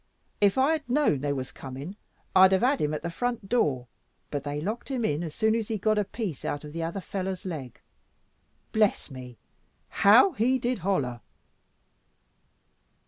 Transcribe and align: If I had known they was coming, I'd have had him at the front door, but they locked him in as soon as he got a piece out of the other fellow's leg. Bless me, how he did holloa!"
If 0.41 0.57
I 0.57 0.71
had 0.71 0.89
known 0.89 1.19
they 1.21 1.31
was 1.31 1.51
coming, 1.51 1.95
I'd 2.35 2.53
have 2.53 2.61
had 2.61 2.81
him 2.81 2.91
at 2.91 3.03
the 3.03 3.11
front 3.11 3.47
door, 3.47 3.85
but 4.31 4.43
they 4.43 4.59
locked 4.59 4.89
him 4.89 5.05
in 5.05 5.21
as 5.21 5.35
soon 5.35 5.53
as 5.53 5.67
he 5.67 5.77
got 5.77 5.99
a 5.99 6.03
piece 6.03 6.43
out 6.43 6.63
of 6.63 6.73
the 6.73 6.81
other 6.81 7.01
fellow's 7.01 7.45
leg. 7.45 7.79
Bless 8.71 9.11
me, 9.11 9.37
how 9.89 10.31
he 10.31 10.57
did 10.57 10.79
holloa!" 10.79 11.21